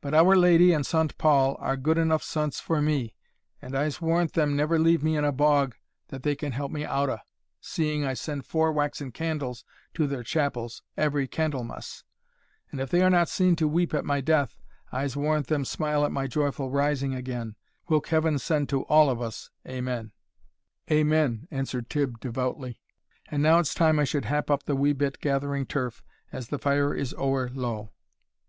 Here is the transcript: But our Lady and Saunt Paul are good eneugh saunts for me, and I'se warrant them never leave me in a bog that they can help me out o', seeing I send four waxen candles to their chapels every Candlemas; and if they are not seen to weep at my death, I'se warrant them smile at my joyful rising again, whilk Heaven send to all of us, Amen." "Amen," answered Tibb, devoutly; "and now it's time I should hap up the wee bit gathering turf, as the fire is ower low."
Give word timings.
But 0.00 0.14
our 0.14 0.36
Lady 0.36 0.72
and 0.72 0.86
Saunt 0.86 1.18
Paul 1.18 1.56
are 1.58 1.76
good 1.76 1.96
eneugh 1.96 2.22
saunts 2.22 2.60
for 2.60 2.80
me, 2.80 3.16
and 3.60 3.74
I'se 3.74 4.00
warrant 4.00 4.34
them 4.34 4.54
never 4.54 4.78
leave 4.78 5.02
me 5.02 5.16
in 5.16 5.24
a 5.24 5.32
bog 5.32 5.74
that 6.06 6.22
they 6.22 6.36
can 6.36 6.52
help 6.52 6.70
me 6.70 6.84
out 6.84 7.10
o', 7.10 7.18
seeing 7.60 8.04
I 8.04 8.14
send 8.14 8.46
four 8.46 8.70
waxen 8.70 9.10
candles 9.10 9.64
to 9.94 10.06
their 10.06 10.22
chapels 10.22 10.82
every 10.96 11.26
Candlemas; 11.26 12.04
and 12.70 12.80
if 12.80 12.90
they 12.90 13.02
are 13.02 13.10
not 13.10 13.28
seen 13.28 13.56
to 13.56 13.66
weep 13.66 13.92
at 13.92 14.04
my 14.04 14.20
death, 14.20 14.56
I'se 14.92 15.16
warrant 15.16 15.48
them 15.48 15.64
smile 15.64 16.04
at 16.06 16.12
my 16.12 16.28
joyful 16.28 16.70
rising 16.70 17.12
again, 17.16 17.56
whilk 17.88 18.06
Heaven 18.06 18.38
send 18.38 18.68
to 18.68 18.82
all 18.82 19.10
of 19.10 19.20
us, 19.20 19.50
Amen." 19.66 20.12
"Amen," 20.92 21.48
answered 21.50 21.90
Tibb, 21.90 22.20
devoutly; 22.20 22.80
"and 23.32 23.42
now 23.42 23.58
it's 23.58 23.74
time 23.74 23.98
I 23.98 24.04
should 24.04 24.26
hap 24.26 24.48
up 24.48 24.62
the 24.62 24.76
wee 24.76 24.92
bit 24.92 25.20
gathering 25.20 25.66
turf, 25.66 26.04
as 26.30 26.50
the 26.50 26.58
fire 26.60 26.94
is 26.94 27.14
ower 27.18 27.48
low." 27.52 27.90